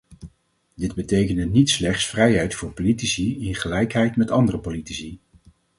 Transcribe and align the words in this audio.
Dit 0.75 0.95
betekende 0.95 1.45
niet 1.45 1.69
slechts 1.69 2.05
vrijheid 2.05 2.55
voor 2.55 2.73
politici 2.73 3.47
in 3.47 3.55
gelijkheid 3.55 4.15
met 4.15 4.31
andere 4.31 4.59
politici. 4.59 5.19